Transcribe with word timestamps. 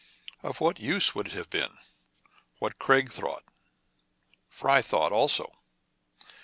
Of 0.41 0.59
what 0.59 0.79
use 0.79 1.13
would 1.13 1.27
it 1.27 1.33
have 1.33 1.51
been? 1.51 1.77
What 2.57 2.79
Craig 2.79 3.11
thought. 3.11 3.43
Fry 4.49 4.81
thought 4.81 5.11
also. 5.11 5.59